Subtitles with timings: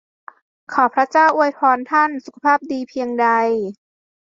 [0.73, 3.27] ขอพระเจ้าอวยพรท่านสุขภาพดีเพียงใด!